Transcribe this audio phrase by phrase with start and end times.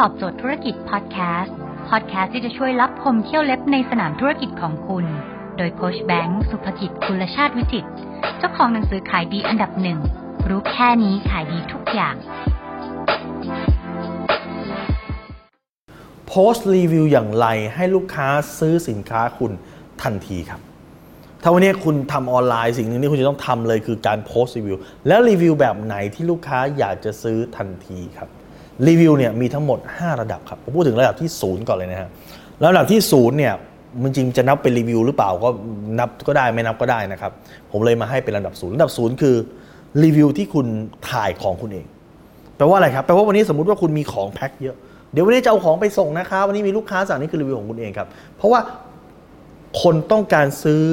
[0.00, 1.54] ตอบโจทย์ธุรกิจพอดแคสต์
[1.88, 5.04] พอดแคสต์ที่จะช่วยลับคมเขี้ยวเล็บในสนามธุรกิจของคุณ
[5.56, 7.86] โดยโค้ชแบงค์สุภกิจคุณชาติวิจิต
[8.38, 9.98] เจ้าของหนังสือขายดีอันดับหนึ่ง
[10.48, 12.14] รู้แค่นี้ขายดีทุกอย่าง
[16.28, 19.52] โพสต์รีวิวอย่างไรให้ลูกค้าซื้อสินค้าคุณ
[20.02, 20.60] ทันทีครับ
[21.42, 24.76] ถ้าวันนี้คุณทำออนไลน์สิ่งหนึ่งที่คุณจะต้องทำเลยคือการโพสต์รีวิว
[25.06, 28.30] แล้วรีวิวแบบไหนที่ลูกค้าอยากจะซื้อทันทีครับ
[28.88, 32.08] รีวิวเนี่ยมีทั้งหมด 5 ระดับครับผมพูดถึงระดับที่ 0 ก่อนเลยนะฮะ
[32.64, 33.54] ระดับที่0เนี่ย
[34.02, 35.48] มันจริงจะนับเป็นรีวิวหรือเปล่าก็
[35.98, 37.32] นับก็ได้ไม่นับก็ได้นะครับ
[37.70, 39.36] ผมเลยมาให้เป็นระดับศูนย์ระดับศูนย์คือ
[40.04, 40.66] รีวิวที่คุณ
[41.10, 41.86] ถ่ายของคุณเอง
[42.56, 44.76] แปลว่าอะไรครับแปลว่าวันนี้สมมติว่าคุณมีของแพ็คเยอะ
[45.12, 48.60] เดี๋ยววันนี้จะเอาของไปส่งนะครับวันนี้มีลูกค้าสั่งนี่คือรีวิวของคุณเองครับ เพราะว่า
[49.82, 50.84] คนต้องการซื้อ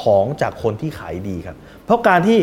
[0.00, 2.38] ของจากคนที่ขายดีครับ เพราะการที่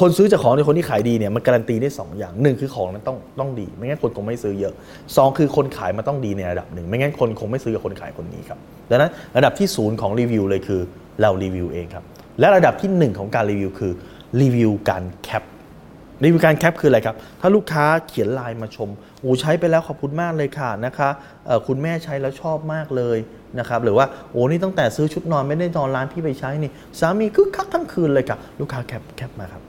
[0.00, 4.74] คนซื้อจากของในคนที่ขายดีเนี่ยมันการันตีได้สองอย่างหนึ่งคือของนั้นต้องต้องดี ไม่งั้นคนคงไม่ซื้อเยอะ
[5.16, 8.58] สองคือคนขายมันต้องดีในระดับหนึ่งไม่งั้นคนคงไม่ซื้อกับคนขายคนนี้ครับ
[8.90, 10.80] ดังนั้นระดับที่ศูนย์ของรีวิวเลยคือ
[11.20, 12.04] เรารีวิวเองครับ
[12.40, 13.92] และระดับที่หนึ่งของการรีวิวคือ
[14.40, 15.44] รีวิวการแคป
[16.24, 18.88] รีวิวการแคปคืออะไรครับ ถ้าลูกค้าเขียนไลน์มาชม
[19.20, 21.08] โอ้ใช้ไปแล้วขอบคุณมากเลยค่ะนะคะ
[21.66, 23.18] คุณแม่ใช้แล้วชอบมากเลย
[23.58, 29.62] นะครับ หรือว่าโอ้นี่ตั้งแต่ซื้อชุดนอนไม่ได้นอนร้านพี่ไปใช้นี่สามีคึกคักทั้งคืนเลยค่ะ ลูกค้าแคปแคปมาครับ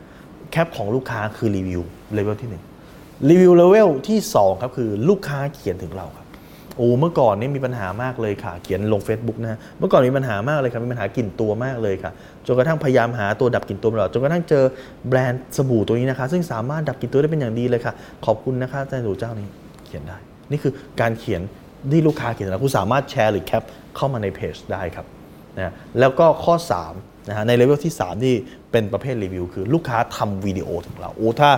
[0.56, 1.82] แคปของลูกค้าคือรีวิว
[2.14, 2.50] เลเวลที่
[2.90, 6.26] 1รีวิวเลเวลที่2ครับคือลูกค้าเขียนถึงเราครับ
[6.78, 12.12] โอ้เมื่อก่อนนี่มีปัญหามากเลยค่ะ เขียนลง Facebook นะฮะเมื่อก่อนมีปัญหามากเลยครับมีปัญหากลิ่นตัวมากเลยค่ะ
[12.46, 14.64] จนกระทั่งพยายามหาตัวดับกลิ่นตัวตลอดจนกระทั่งเจอ
[15.08, 17.94] แบรนด์สบู่ตัวนี้นะคะ ซึ่งสามารถดับกลิ่นตัวได้เป็นอย่างดีเลยค่ะ
[18.26, 19.48] ขอบคุณนะคะอาจารย์สบู่เจ้านี้
[19.86, 20.18] เขียนได้
[20.52, 21.42] นี่คือการเขียน
[21.92, 23.64] ที่ลูกค้าเขียนแล้วคุณสามารถแชร์หรือแคป
[23.96, 25.06] เข้ามาในเพจได้ครับ
[25.58, 26.56] นะแล้วก็ข้อ
[26.92, 28.34] 3นะฮะในเลเวลที่ 3 ที่
[28.72, 31.50] เป็นประเภทรีวิว คือลูกค้าทำวิดีโอถึงเราโอ้ถ้า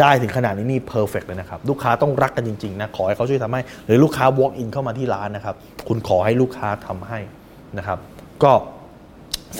[0.00, 5.54] ได้ถึงขนาดนี้นี่ perfect เลยนะครับ ลูกค้าต้องรักกันจริงๆนะขอให้เขาช่วยทำให้ หรือลูกค้า walk in เข้ามาที่ร้านนะครับ
[5.88, 7.18] คุณขอให้ลูกค้าทำให้
[7.78, 7.98] นะครับ
[8.42, 8.52] ก็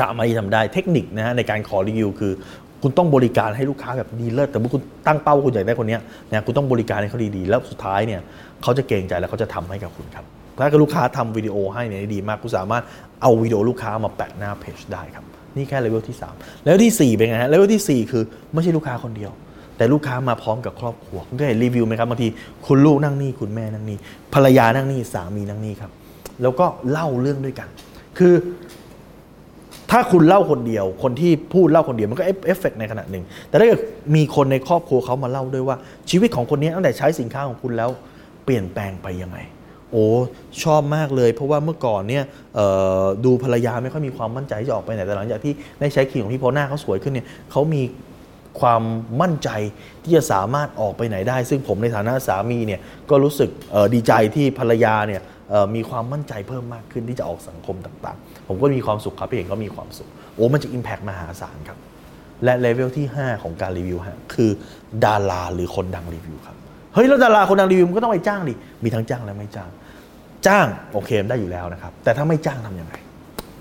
[0.00, 2.32] สามารถทำได้เทคนิคนะฮะในการขอรีวิวคือ
[2.82, 8.20] คุณต้องบริการให้ลูกค้าแบบดีเลิศแต่เมื่อคุณตั้งเป้าว่าคุณอยากได้คนเนี้ยนะคุณต้องบริการให้เขาดีๆ แล้วสุดท้ายเนี่ย
[8.62, 10.24] เขาจะเกรงใจแล้วเขาจะทำให้กับคุณครับ
[10.58, 12.82] ถ้าเกิดลูกค้าทำวิดีโอให้เนี่ยดีมากคุณสามารถ
[13.22, 15.24] เอาวิดีโอลูกค้ามาแปะหน้าเพจได้ครับ
[15.56, 18.22] นี่แค่เลเวลที่3เลเวที่4เป็นไงฮะเลเวลที่ 4 คือ
[18.52, 19.32] ไม่ใช่ลูกค้าคนเดียว
[19.76, 22.28] แต่ลูกค้ามาพร้อมกับครอบครัวคุณก็เห็นรีวิวไหมครับบางที
[22.66, 23.98] คุณลูกนั่งนี่คุณแม่นั่งนี่
[24.34, 25.90] ภรรยานั่งนี่สามีนั่งนี่ครับ
[26.42, 27.68] แล้วก็เล่าเรื่องด้วยกัน
[28.18, 28.34] คือ
[29.90, 33.80] ถ้าคุณเล่าคนเดียว คนที่พูดเล่าคนเดียวมันก็เอฟเฟกในขนาดหนึ่ง แต่ถ้าเกิด
[34.14, 35.76] มีคนในครอบครัวเขามาเล่าด้วยว่า
[36.10, 37.90] ชีวิตของคนนี้ตั้งแต่ใช้สินค้าของคุณแล้ว
[38.44, 39.38] เปลี่ยนแปลงไปยังไง
[39.92, 40.06] โอ้
[40.62, 42.24] ชอบมากเลย เพราะว่าเมื่อก่อนเนี่ย
[43.24, 47.82] ดูภรรยาไม่ค่อยมีความมั่นใจที่จะออกไปไหนแต่หลังจากที่ได้ใช้ครีมของพี่พอหน้าเขาสวยขึ้นเนี่ยเขามี
[48.60, 48.82] ความ
[49.20, 49.50] มั่นใจ
[50.04, 52.80] ที่จะสามารถออกไปไหนได้ ซึ่งผมในฐานะสามีเนี่ย
[53.10, 53.50] ก็รู้สึก
[53.94, 55.22] ดีใจที่ภรรยาเนี่ย
[55.74, 61.78] มีความมั่นใจเพิ่มมากขึ้นที่จะออกสังคมต่างๆ ผมก็มีความสุขครับพี่เห็นก็มีความสุข โอ้มันจะอิมแพกมหาศาลครับ
[62.44, 64.50] และเลเวลที่ 5 ของการรีวิวฮะคือ
[65.04, 66.56] ดาราหรือคนดังรีวิวครับ
[66.96, 69.70] เฮ้ยแล้วดาราคนดังรีวิวมันก็ต้องไปจ้างดิมีทั้งจ้างและไม่จ้าง
[70.46, 72.94] จ้างโอเคได้อยู่แล้วนะครับ แต่ถ้าไม่จ้างทำยังไง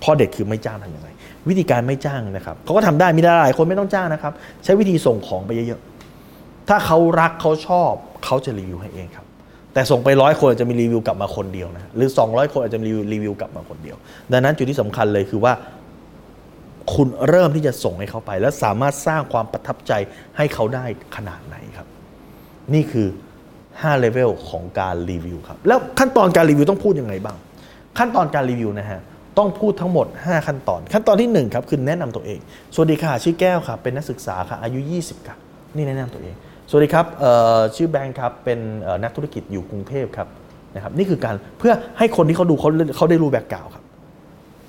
[0.03, 1.09] ข้อเด็ดคือไม่จ้างทำยังไง
[1.50, 7.91] วิธีการไม่จ้างนะครับเขาก็ทำได้มีดาราหลายคนไม่ต้องจ้างนะครับ ใช้วิธีส่งของไปเยอะๆถ้าเขารักเขาชอบ
[8.25, 9.25] เขาจะรีวิวให้เองครับ
[9.73, 13.97] แต่ส่งไปร้อยคนอาจจะมีรีวิวกลับมาคนเดียวนะหรือ 200 คนอาจจะมีรีวิวกลับมาคนเดียว
[14.31, 15.53] ดังนั้นจุดที่สำคัญเลยคือว่า
[16.94, 19.94] คุณเริ่มที่จะส่งให้เขาไป แล้วสามารถสร้างความประทับใจ
[20.38, 20.85] ให้เขาได้
[21.16, 21.88] ขนาดไหนครับ
[22.73, 23.07] นี่คือ
[23.81, 27.38] 5 เลเวลของการรีวิวครับ แล้วขั้นตอนการรีวิวต้องพูดยังไงบ้าง
[27.97, 29.00] ขั้นตอนการรีวิวนะฮะ
[29.38, 32.40] ต้องพูดทั้งหมด 5 ขั้นตอน ขั้นตอนที่ 1 ครับ คือแนะนำตัวเอง
[32.74, 35.38] สวัสดีค่ะ ชื่อแก้วครับเป็นนักศึกษาค่ะ อายุ 20ครับ
[35.75, 36.35] นี่แนะนำตัวเอง
[36.69, 40.28] สวัสดีครับเอ่อชื่อแบงค์ครับ เป็นเอ่อนักธุรกิจอยู่กรุงเทพครับ
[40.75, 43.84] นะครับนี่คือการเพื่อให้คนที่เขาดูเขาเขาได้รู้ background ครับ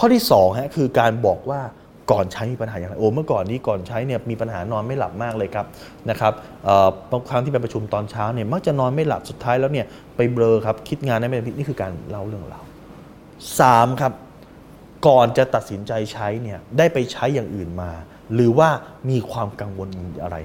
[0.00, 1.60] ข้อที่2ฮะคือการบอกว่า
[2.10, 5.66] ก่อนใช้มีปัญหาอย่างไรโอ้เมื่อก่อนนี้ก่อนใช้เนี่ยมีปัญหานอนไม่หลับมากเลยครับ
[6.10, 6.32] นะครับ
[7.12, 9.86] บางครั้งที่ไปประชุมตอนเช้าเนี่ยมักจะนอนไม่หลับสุดท้ายแล้วเนี่ย
[10.16, 12.64] ไปเบลอครับคิดงานได้ไม่เป็นนี่คือการเล่าเรื่องราว
[13.60, 14.12] สามครับ
[15.06, 17.90] ก่อนจะตัดสินใจใช้เนี่ยได้ไปใช้อย่างอื่นมา
[18.34, 18.68] หรือว่า
[19.10, 19.88] มีความกังวล
[20.22, 20.36] อะไร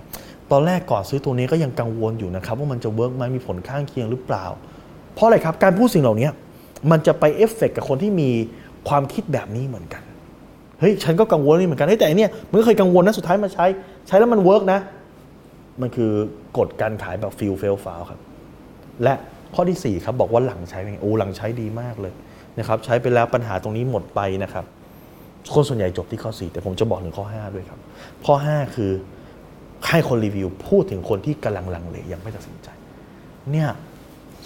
[0.52, 4.46] ตอนแรกก่อนซื้อตัวนี้ก็ยังกังวลอยู่นะครับว่ามันจะ work ไหมมีผลข้างเคียงหรือเปล่า
[5.14, 6.30] เพราะอะไรครับการพูดสิ่งเหล่านี้
[6.92, 8.30] มันจะไปเอฟเฟกกับคนที่มี
[8.88, 10.04] ความคิดแบบนี้เหมือนกัน
[10.82, 13.66] เฮ้ยฉันก็กังวลนี่เหมือนกันเฮ้ยแต่อันเนี่ยมันก็เคยกังวลนะสุดท้ายมาใช้
[14.08, 14.80] ใช้แล้วมัน work นะ
[15.82, 16.12] มันคือ
[16.58, 18.20] กฎการขายแบบ feel felt found ครับ
[19.04, 19.14] และ
[19.56, 22.14] ข้อที่ 4 ครับบอกว่าหลังใช้เป็นไงโอ้หลังใช้ดีมากเลย
[22.60, 24.66] นะครับใช้ไปแล้วปัญหาตรงนี้หมดไปนะครับ
[25.54, 27.80] คนส่วนใหญ่จบที่ข้อ 4 แต่ผมจะบอกถึงข้อ 5 ด้วยครับ
[28.26, 28.92] ข้อ 5 คือ
[29.88, 32.70] ให้คนรีวิวพูดถึงคนที่กำลังลังเลยังไม่ตัดสินใจ
[33.52, 33.70] เนี่ย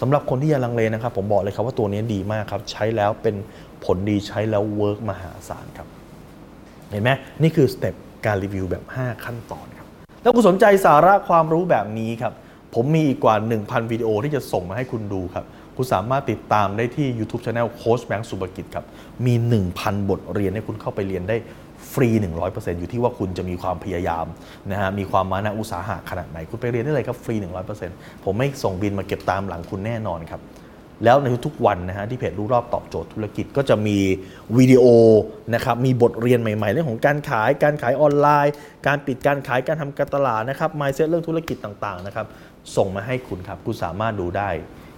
[0.01, 3.35] สำหรับคนที่ยังลังเลนะครับ ผมบอกเลยครับว่าตัวนี้ดีมากครับ ใช้แล้วเป็น
[3.85, 5.87] ผลดีใช้แล้ว work มหาศาลครับ
[6.91, 7.11] เห็นไหม
[7.41, 7.95] นี่คือ step
[8.25, 9.87] การรีวิวแบบ 5 ขั้นตอนครับ
[10.23, 12.33] ถ้าคุณสนใจสาระความรู้แบบนี้ครับ
[12.75, 15.45] ผมมีอีกกว่า 1,000 วิดีโอที่จะส่งมาให้คุณดูครับ
[15.77, 18.85] คุณสามารถติดตามได้ที่ YouTube Channel โค้ชแบงค์สุภกิจครับ
[19.25, 19.33] มี
[19.71, 21.37] 1,000 บทเรียนให้คุณเข้าไปเรียนได้
[21.93, 22.09] ฟรี
[22.45, 24.25] 100%อยู่ที่ว่าคุณจะมีความพยายาม
[24.71, 27.35] นะฮะ มีความมานะอุตสาหะขนาดไหน คุณไปเรียนได้เลยครับฟรี
[27.79, 30.41] 100%ผมไม่ส่งบินมาเก็บตามหลังคุณแน่นอนครับ
[31.03, 33.97] แล้วในทุกๆวันนะฮะที่เพจรู้รอบตอบโจทย์ธุรกิจก็จะมี
[34.57, 34.85] วิดีโอ
[35.53, 38.53] นะครับมีบทเรียนใหม่ๆ เรื่องของการขายการขายออนไลน์
[38.87, 42.25] การปิดการขายการทำการตลาดนะครับมายเซตเรื่องธุรกิจต่างๆนะครับ
[42.75, 44.49] ส่งมาให้คุณครับคุณสามารถดูได้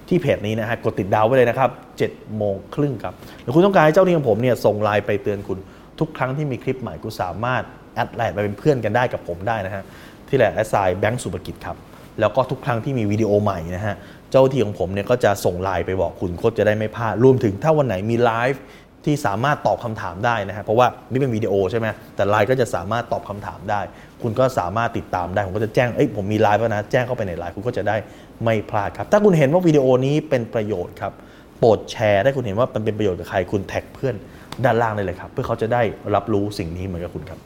[0.07, 1.69] ที่เพจนี้นะฮะกดติดดาวไว้เลยนะครับ
[2.03, 5.57] 7โมงครึ่งครับหรือคุณต้องการให้เจ้าหนี้ของผมเนี่ยส่งไลน์ไปเตือนคุณ
[5.99, 7.63] ทุกครั้งที่มีคลิปใหม่คุณสามารถ
[7.95, 9.83] แอดไลน์ไปเป็นเพื่อนกันได้กับผมได้นะฮะ
[10.27, 11.77] ที่แหละ at sign แบงก์สุภกิจครับ
[12.19, 13.95] แล้วก็ทุกครั้งที่มีวิดีโอใหม่นะฮะ
[14.31, 18.61] เจ้าหน้าที่ของผมเนี่ยก็จะส่งไลน์ไปบอกคุณก็จะได้ไม่พลาด รวมถึงถ้าวันไหนมีไลฟ์
[19.05, 23.81] ที่สามารถตอบคำถามได้นะฮะ เพราะว่านี่เป็นวิดีโอใช่ไหมแต่ไลฟ์ก็จะสามารถตอบคำถามได้
[24.21, 27.95] คุณก็สามารถติดตามได้ ผมก็จะแจ้ง เอ้ย ผมมีไลฟ์แล้วนะ แจ้งเข้าไปในไลน์ คุณก็จะได้
[28.43, 31.13] ไม่พลาดครับ ถ้าคุณเห็นว่าวิดีโอนี้เป็นประโยชน์ครับ
[31.59, 34.15] โปรดแชร์ ถ้าคุณเห็นว่ามันเป็นประโยชน์กับใคร คุณแท็กเพื่อน
[34.63, 35.81] ด้านล่างได้เลยครับ เพื่อเขาจะได้
[36.15, 37.39] รับรู้สิ่งนี้เหมือนกับคุณครับ